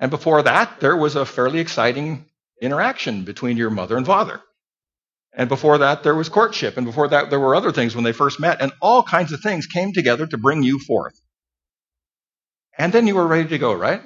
[0.00, 2.26] And before that, there was a fairly exciting
[2.62, 4.40] interaction between your mother and father.
[5.36, 6.76] And before that, there was courtship.
[6.76, 8.62] And before that, there were other things when they first met.
[8.62, 11.20] And all kinds of things came together to bring you forth.
[12.78, 14.02] And then you were ready to go, right?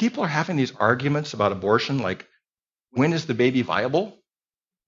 [0.00, 2.26] People are having these arguments about abortion like,
[2.92, 4.16] when is the baby viable?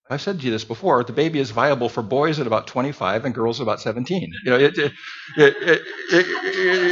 [0.08, 1.04] I've said to you this before.
[1.04, 4.32] The baby is viable for boys at about 25 and girls at about 17.
[4.44, 4.92] You know, it, it,
[5.36, 5.86] it, it,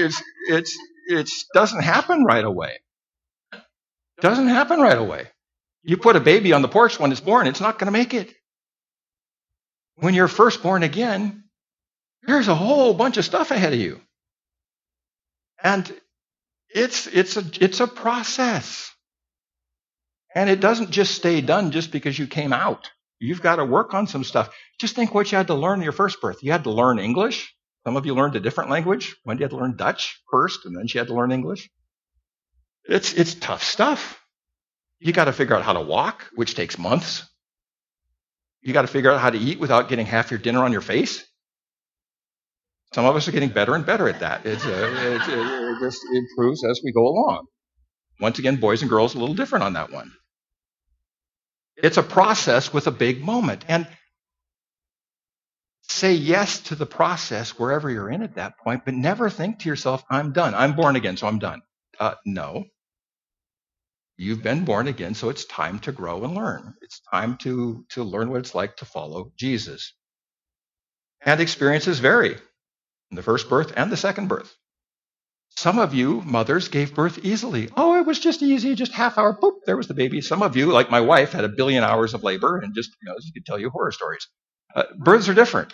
[0.05, 0.79] it's, it's,
[1.09, 2.81] it doesn't happen right away.
[4.21, 5.29] Doesn't happen right away.
[5.83, 8.13] You put a baby on the porch when it's born, it's not going to make
[8.13, 8.33] it.
[9.97, 11.45] When you're first born again,
[12.25, 13.99] there's a whole bunch of stuff ahead of you.
[15.63, 15.91] And
[16.75, 18.91] it's, it's, a, it's a process.
[20.35, 22.91] And it doesn't just stay done just because you came out.
[23.19, 24.55] You've got to work on some stuff.
[24.79, 26.43] Just think what you had to learn in your first birth.
[26.43, 27.55] You had to learn English.
[27.85, 29.17] Some of you learned a different language.
[29.25, 31.71] Wendy had to learn Dutch first, and then she had to learn English.
[32.85, 34.23] It's, it's tough stuff.
[34.99, 37.25] You got to figure out how to walk, which takes months.
[38.63, 40.83] You got to figure out how to eat without getting half your dinner on your
[40.83, 41.25] face.
[42.93, 44.45] Some of us are getting better and better at that.
[44.45, 47.47] It's, uh, it, just improves as we go along.
[48.21, 50.13] Once again, boys and girls a little different on that one.
[51.77, 53.65] It's a process with a big moment.
[53.69, 53.87] And
[55.83, 59.69] say yes to the process wherever you're in at that point, but never think to
[59.69, 60.55] yourself, I'm done.
[60.55, 61.63] I'm born again, so I'm done.
[61.99, 62.65] Uh, no.
[64.17, 66.75] You've been born again, so it's time to grow and learn.
[66.83, 69.95] It's time to, to learn what it's like to follow Jesus.
[71.25, 72.37] And experiences vary
[73.17, 74.55] the first birth and the second birth.
[75.57, 77.69] Some of you mothers gave birth easily.
[77.77, 80.21] Oh, it was just easy, just half hour, boop, there was the baby.
[80.21, 83.09] Some of you, like my wife, had a billion hours of labor and just, you
[83.09, 84.27] know, she could tell you horror stories.
[84.75, 85.73] Uh, births are different.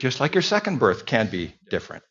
[0.00, 2.02] Just like your second birth can be different.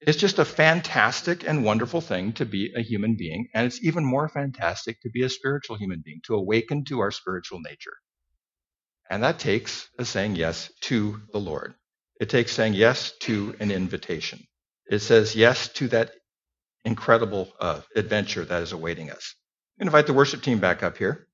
[0.00, 4.04] It's just a fantastic and wonderful thing to be a human being, and it's even
[4.04, 7.92] more fantastic to be a spiritual human being, to awaken to our spiritual nature.
[9.10, 11.74] And that takes a saying yes to the Lord.
[12.20, 14.46] It takes saying yes to an invitation.
[14.90, 16.12] It says yes to that
[16.84, 19.34] incredible uh, adventure that is awaiting us.
[19.78, 21.26] Invite the worship team back up here.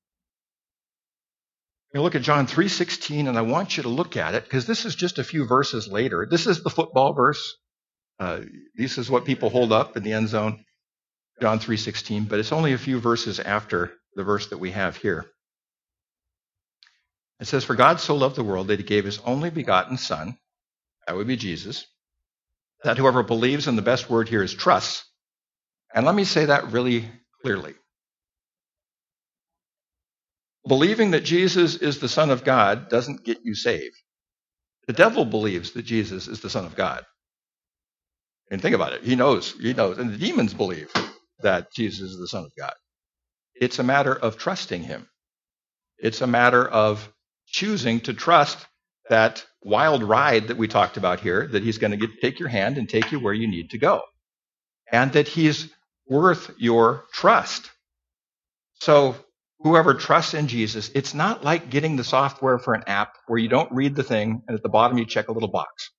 [1.93, 4.85] You look at John 3:16, and I want you to look at it because this
[4.85, 6.27] is just a few verses later.
[6.31, 7.57] This is the football verse.
[8.21, 8.41] Uh,
[8.77, 10.65] this is what people hold up in the end zone,
[11.41, 12.29] John 3:16.
[12.29, 15.27] But it's only a few verses after the verse that we have here.
[17.41, 20.39] It says, "For God so loved the world that He gave His only begotten Son,
[21.07, 21.87] that would be Jesus,
[22.85, 25.05] that whoever believes, and the best word here is trusts.
[25.95, 27.09] And let me say that really
[27.43, 27.75] clearly.
[30.67, 33.97] Believing that Jesus is the Son of God doesn't get you saved.
[34.87, 37.05] The devil believes that Jesus is the Son of God.
[38.51, 39.03] And think about it.
[39.03, 39.99] He knows, he knows.
[39.99, 40.93] And the demons believe
[41.41, 42.75] that Jesus is the Son of God.
[43.55, 45.09] It's a matter of trusting him.
[45.99, 47.13] It's a matter of
[47.47, 48.67] choosing to trust
[49.09, 52.79] that wild ride that we talked about here, that he's going to take your hand
[52.79, 54.03] and take you where you need to go.
[54.93, 55.69] And that he's
[56.09, 57.71] worth your trust.
[58.81, 59.17] So
[59.61, 63.49] whoever trusts in Jesus, it's not like getting the software for an app where you
[63.49, 65.91] don't read the thing and at the bottom you check a little box.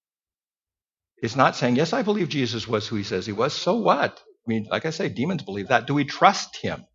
[1.21, 3.53] It's not saying, yes, I believe Jesus was who he says he was.
[3.53, 4.19] So what?
[4.19, 5.87] I mean, like I say, demons believe that.
[5.87, 6.85] Do we trust him?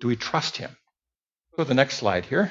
[0.00, 0.76] Do we trust him?
[1.56, 2.50] Go to the next slide here.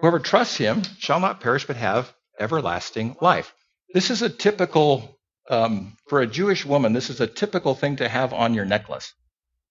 [0.00, 3.52] Whoever trusts him shall not perish but have everlasting life.
[3.92, 5.18] This is a typical,
[5.50, 9.12] um, for a Jewish woman, this is a typical thing to have on your necklace.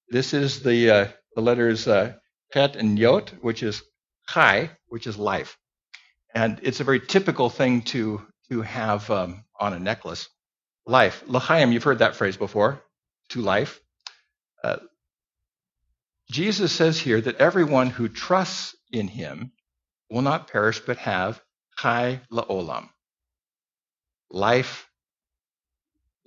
[0.10, 2.14] This is the, uh, the letters uh,
[2.54, 3.82] Chet and Yot, which is
[4.28, 5.58] Chai, which is life.
[6.36, 10.30] And it's a very typical thing to, to have um, on a necklace.
[10.86, 11.24] Life.
[11.28, 12.84] L'chaim, you've heard that phrase before,
[13.30, 13.80] to life.
[14.64, 14.78] Uh,
[16.30, 19.52] Jesus says here that everyone who trusts in him
[20.10, 21.42] will not perish but have
[21.78, 22.90] chai la'olam.
[24.32, 24.88] Life,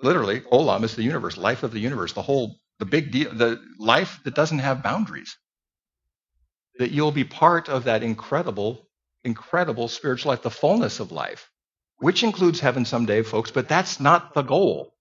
[0.01, 3.61] literally, olam is the universe, life of the universe, the whole the big deal, the
[3.79, 5.37] life that doesn't have boundaries.
[6.79, 8.88] That you'll be part of that incredible,
[9.25, 11.51] incredible spiritual life, the fullness of life,
[11.99, 14.95] which includes heaven someday, folks, but that's not the goal.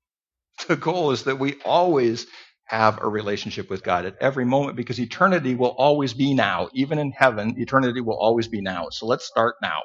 [0.68, 2.28] The goal is that we always
[2.72, 6.70] have a relationship with God at every moment because eternity will always be now.
[6.74, 8.88] Even in heaven, eternity will always be now.
[8.92, 9.82] So let's start now.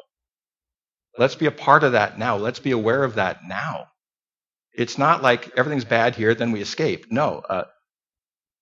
[1.18, 2.36] Let's be a part of that now.
[2.36, 3.88] Let's be aware of that now.
[4.72, 7.10] It's not like everything's bad here, then we escape.
[7.10, 7.64] No, uh,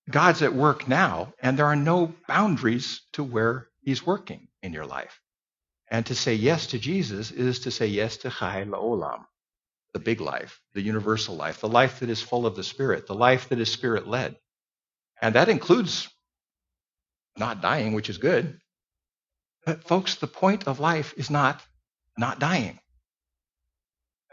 [0.09, 4.87] God's at work now, and there are no boundaries to where He's working in your
[4.87, 5.19] life.
[5.91, 9.25] And to say yes to Jesus is to say yes to Chai La'olam,
[9.95, 13.15] the big life, the universal life, the life that is full of the Spirit, the
[13.15, 14.35] life that is Spirit led.
[15.21, 16.09] And that includes
[17.37, 18.59] not dying, which is good.
[19.65, 21.63] But, folks, the point of life is not
[22.17, 22.77] not dying.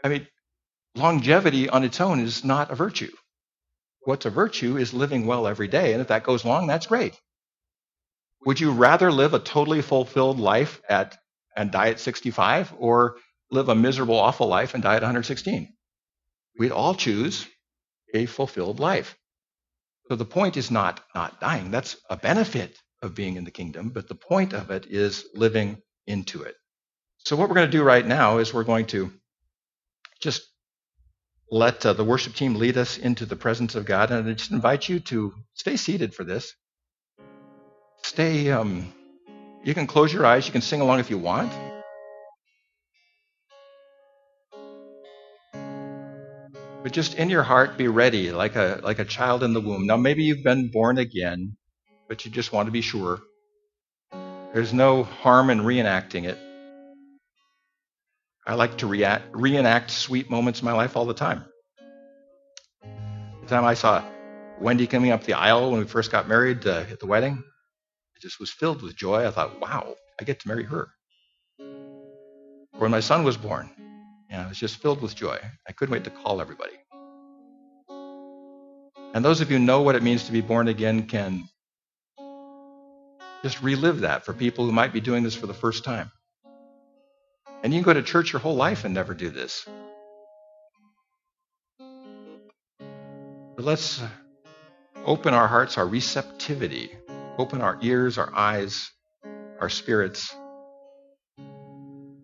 [0.03, 0.27] I mean,
[0.95, 3.13] longevity on its own is not a virtue.
[4.01, 5.93] What's a virtue is living well every day.
[5.93, 7.17] And if that goes long, that's great.
[8.45, 11.17] Would you rather live a totally fulfilled life at
[11.55, 13.15] and die at 65 or
[13.53, 15.73] live a miserable, awful life and die at 116?
[16.57, 17.47] We'd all choose
[18.13, 19.17] a fulfilled life.
[20.09, 21.71] So the point is not not dying.
[21.71, 25.81] That's a benefit of being in the kingdom, but the point of it is living
[26.07, 26.55] into it.
[27.19, 29.11] So what we're going to do right now is we're going to
[30.21, 30.43] just
[31.49, 34.11] let uh, the worship team lead us into the presence of God.
[34.11, 36.53] And I just invite you to stay seated for this.
[38.03, 38.93] Stay, um,
[39.63, 41.53] you can close your eyes, you can sing along if you want.
[46.83, 49.87] But just in your heart, be ready, like a like a child in the womb.
[49.87, 51.55] Now, maybe you've been born again,
[52.09, 53.21] but you just want to be sure.
[54.53, 56.37] There's no harm in reenacting it.
[58.45, 61.45] I like to react, reenact sweet moments in my life all the time.
[62.81, 64.03] The time I saw
[64.59, 68.19] Wendy coming up the aisle when we first got married uh, at the wedding, I
[68.21, 69.25] just was filled with joy.
[69.25, 70.89] I thought, wow, I get to marry her.
[72.77, 73.69] When my son was born,
[74.33, 75.37] and I was just filled with joy.
[75.67, 76.73] I couldn't wait to call everybody.
[79.13, 81.47] And those of you who know what it means to be born again can
[83.43, 86.11] just relive that for people who might be doing this for the first time.
[87.61, 89.67] And you can go to church your whole life and never do this.
[93.55, 94.01] But let's
[95.05, 96.91] open our hearts, our receptivity,
[97.37, 98.89] open our ears, our eyes,
[99.61, 100.35] our spirits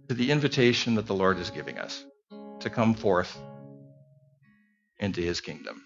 [0.09, 2.03] to the invitation that the Lord is giving us.
[2.61, 3.37] to come forth
[4.99, 5.83] into his kingdom.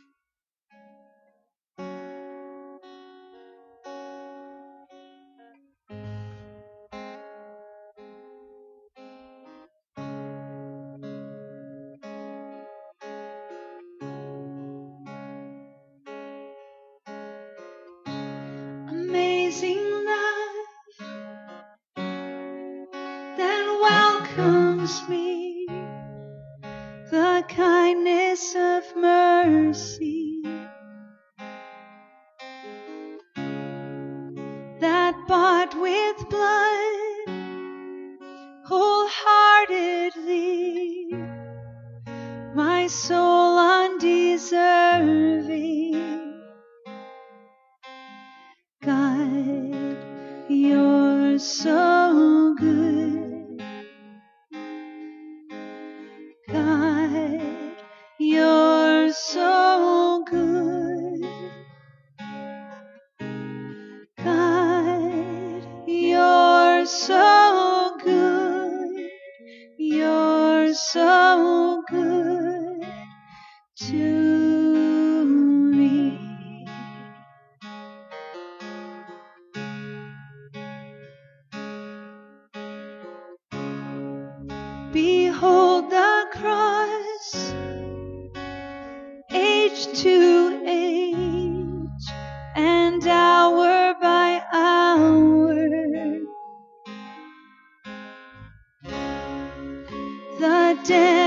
[100.83, 101.22] dead.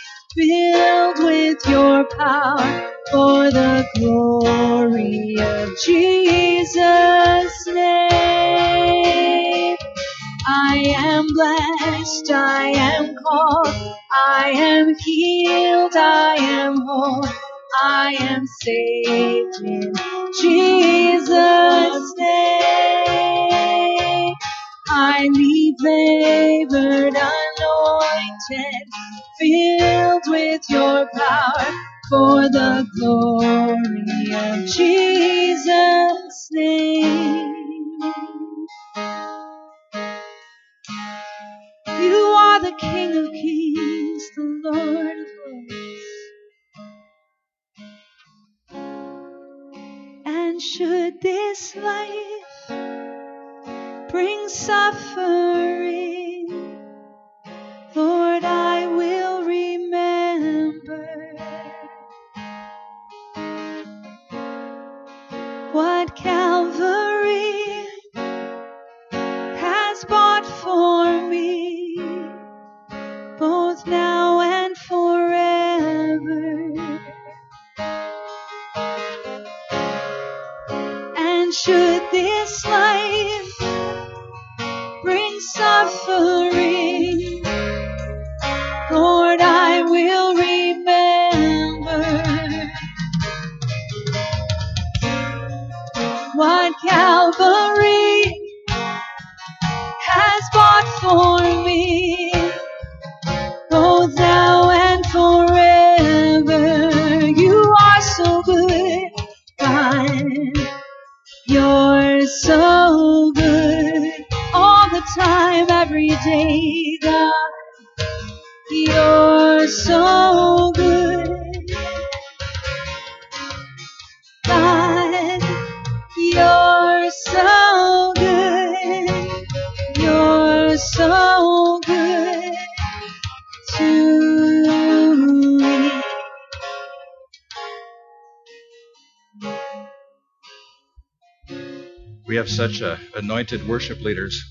[142.60, 144.44] Such uh, anointed worship leaders.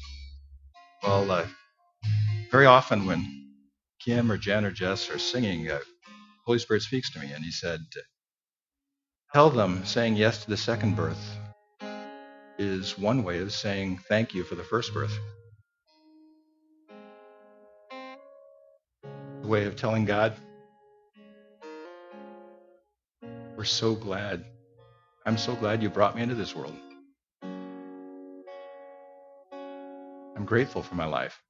[1.02, 1.46] Well, uh,
[2.50, 3.50] very often when
[4.00, 5.80] Kim or Jen or Jess are singing, uh,
[6.46, 7.80] Holy Spirit speaks to me, and He said,
[9.34, 11.36] "Tell them saying yes to the second birth
[12.59, 15.18] is one way of saying thank you for the first birth.
[19.42, 20.32] Way of telling God,
[23.54, 24.46] we're so glad.
[25.26, 26.88] I'm so glad you brought me into this world.
[30.39, 31.43] I'm grateful for my life.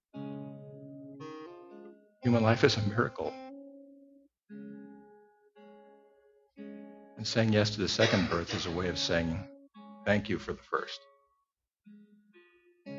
[2.23, 3.35] Human life is a miracle.
[7.19, 9.45] And saying yes to the second birth is a way of saying
[10.07, 10.99] thank you for the first.
[12.87, 12.95] I'd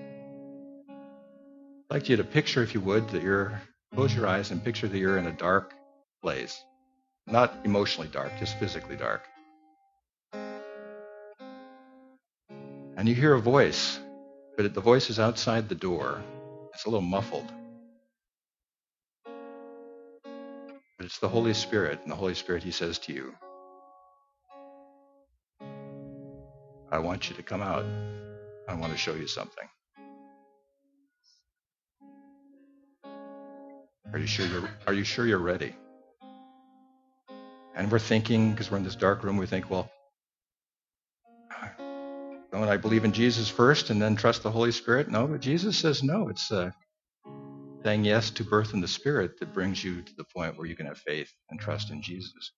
[1.90, 3.60] like you to picture, if you would, that you're,
[3.96, 5.74] close your eyes and picture that you're in a dark
[6.22, 6.64] place.
[7.26, 9.24] Not emotionally dark, just physically dark.
[12.96, 14.00] And you hear a voice,
[14.60, 16.22] but the voice is outside the door.
[16.74, 17.50] It's a little muffled.
[20.98, 23.34] But it's the Holy Spirit, and the Holy Spirit, He says to you,
[26.92, 27.86] I want you to come out.
[28.68, 29.70] I want to show you something.
[34.12, 35.74] Are you sure you're are you sure you're ready?
[37.76, 39.90] And we're thinking, because we're in this dark room, we think, well,
[42.52, 45.10] don't I believe in Jesus first and then trust the Holy Spirit?
[45.10, 46.30] No, but Jesus says no.
[46.30, 46.72] It's uh,
[47.86, 50.76] saying yes to birth in the Spirit that brings you to the point where you
[50.76, 52.52] can have faith and trust in Jesus.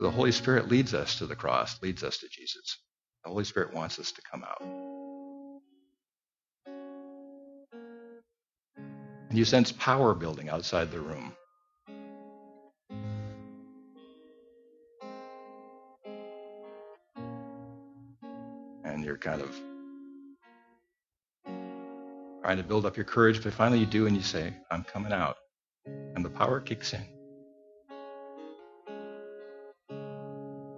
[0.00, 2.78] The Holy Spirit leads us to the cross, leads us to Jesus.
[3.24, 4.62] The Holy Spirit wants us to come out.
[9.30, 11.32] And you sense power building outside the room.
[19.22, 19.54] Kind of
[22.42, 25.12] trying to build up your courage, but finally you do and you say, I'm coming
[25.12, 25.36] out.
[25.86, 27.00] And the power kicks in.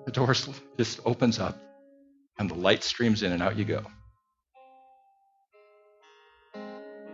[0.05, 0.35] The door
[0.77, 1.59] just opens up
[2.39, 3.83] and the light streams in and out you go.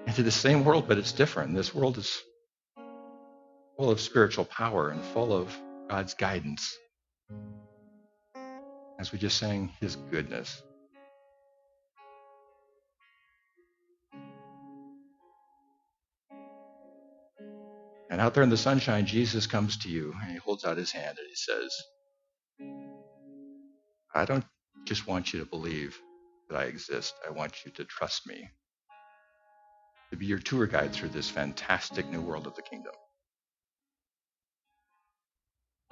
[0.06, 1.54] Into the same world, but it's different.
[1.54, 2.20] This world is
[3.76, 5.56] full of spiritual power and full of
[5.88, 6.76] God's guidance.
[8.98, 10.60] As we just sang His goodness.
[18.10, 20.92] And out there in the sunshine, Jesus comes to you and he holds out his
[20.92, 21.74] hand and he says,
[24.14, 24.44] I don't
[24.86, 25.98] just want you to believe
[26.50, 27.14] that I exist.
[27.26, 28.50] I want you to trust me,
[30.10, 32.94] to be your tour guide through this fantastic new world of the kingdom.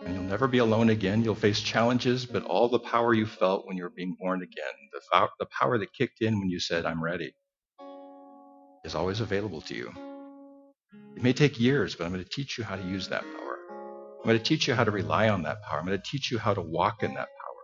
[0.04, 1.24] And you'll never be alone again.
[1.24, 4.74] You'll face challenges, but all the power you felt when you were being born again,
[4.92, 5.00] the,
[5.40, 7.34] the power that kicked in when you said, I'm ready,
[8.84, 9.92] is always available to you.
[11.16, 13.58] It may take years, but I'm going to teach you how to use that power.
[14.18, 15.78] I'm going to teach you how to rely on that power.
[15.78, 17.58] I'm going to teach you how to walk in that power.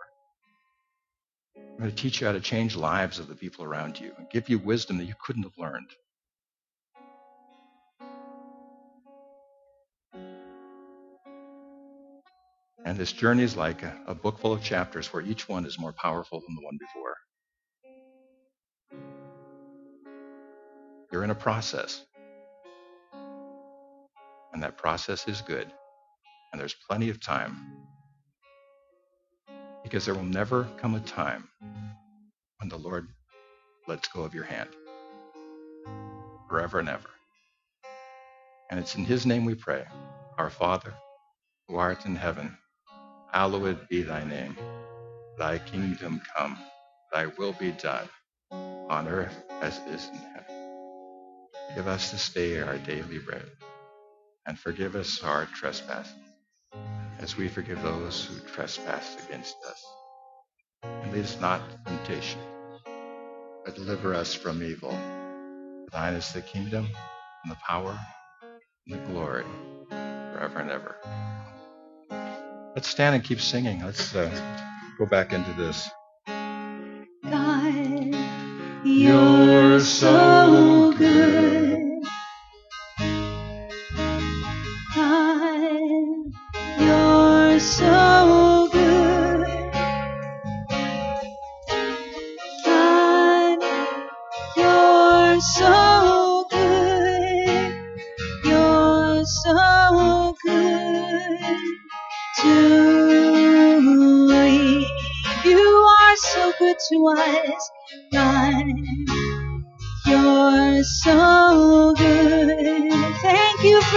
[1.73, 4.29] I'm going to teach you how to change lives of the people around you and
[4.31, 5.91] give you wisdom that you couldn't have learned.
[12.85, 15.79] And this journey is like a, a book full of chapters where each one is
[15.79, 17.15] more powerful than the one before.
[21.11, 22.05] You're in a process.
[24.55, 25.69] And that process is good.
[26.53, 27.57] And there's plenty of time.
[29.83, 31.49] Because there will never come a time
[32.61, 33.09] when the Lord
[33.89, 34.71] lets go of your hand.
[36.49, 37.11] Forever and ever.
[38.71, 39.85] And it's in His name we pray.
[40.39, 40.95] Our Father,
[41.69, 42.57] who art in heaven,
[43.33, 44.57] hallowed be thy name.
[45.39, 46.59] Thy kingdom come,
[47.13, 48.09] thy will be done,
[48.89, 50.65] on earth as it is in heaven.
[51.75, 53.47] Give us this day our daily bread
[54.47, 56.15] and forgive us our trespasses,
[57.19, 59.85] as we forgive those who trespass against us.
[60.85, 62.41] And lead us not to temptation,
[63.65, 64.91] but deliver us from evil.
[64.91, 66.89] For thine is the kingdom,
[67.45, 67.99] and the power,
[68.87, 69.45] and the glory,
[69.91, 70.97] forever and ever.
[72.75, 73.85] Let's stand and keep singing.
[73.85, 74.31] Let's uh,
[74.99, 75.89] go back into this.
[77.25, 78.15] God,
[78.85, 81.64] you're so good.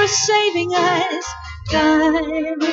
[0.08, 1.26] Saving us,
[1.72, 2.64] God.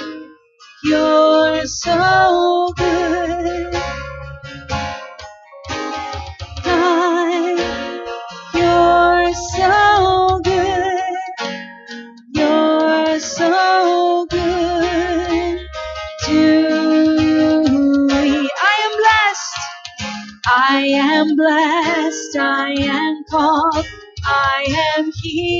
[0.84, 3.72] You're so good.
[6.64, 7.58] God,
[8.54, 11.02] you're so good.
[12.34, 15.60] You're so good
[16.26, 17.64] to
[18.08, 18.48] me.
[18.62, 19.60] I am blessed.
[20.46, 22.36] I am blessed.
[22.38, 23.86] I am called.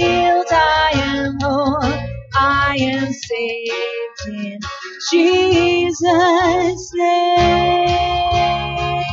[0.05, 0.47] Healed.
[0.53, 1.99] I am whole.
[2.35, 4.59] I am saved in
[5.11, 9.05] Jesus' name.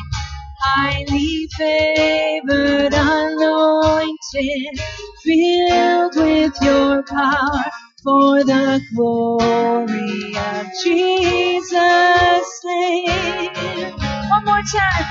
[0.62, 4.80] Highly favored, anointed,
[5.24, 7.64] filled with your power
[8.04, 13.94] for the glory of Jesus' name.
[14.30, 15.06] One more time.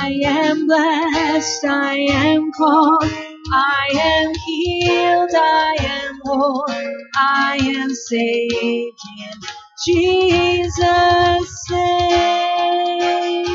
[0.00, 3.04] I am blessed, I am called,
[3.52, 6.64] I am healed, I am whole,
[7.16, 9.40] I am saved in
[9.86, 13.46] Jesus' name.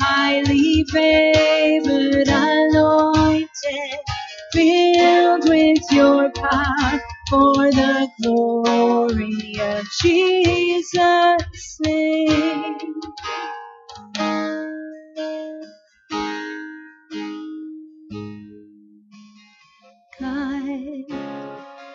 [0.00, 4.00] Highly favored, anointed,
[4.52, 7.00] filled with your power
[7.30, 13.00] for the glory of Jesus' name.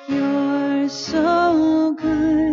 [0.10, 2.45] You're so good.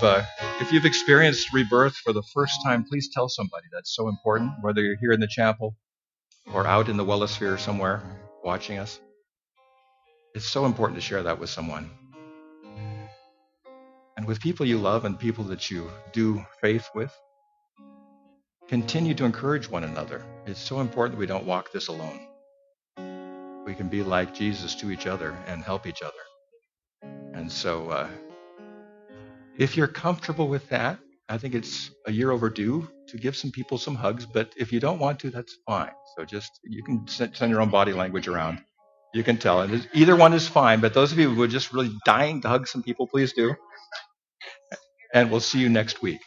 [0.00, 0.22] You've uh,
[0.60, 3.66] if you've experienced rebirth for the first time, please tell somebody.
[3.72, 4.52] That's so important.
[4.62, 5.76] Whether you're here in the chapel
[6.54, 8.02] or out in the Wellosphere somewhere
[8.42, 9.00] watching us,
[10.34, 11.90] it's so important to share that with someone
[14.16, 17.12] and with people you love and people that you do faith with.
[18.68, 20.24] Continue to encourage one another.
[20.46, 22.20] It's so important that we don't walk this alone.
[23.66, 26.12] We can be like Jesus to each other and help each other.
[27.34, 28.08] And so, uh,
[29.60, 30.98] if you're comfortable with that,
[31.28, 34.24] I think it's a year overdue to give some people some hugs.
[34.24, 35.92] But if you don't want to, that's fine.
[36.16, 38.62] So just you can send your own body language around.
[39.12, 40.80] You can tell, and either one is fine.
[40.80, 43.54] But those of you who are just really dying to hug some people, please do.
[45.12, 46.20] And we'll see you next week.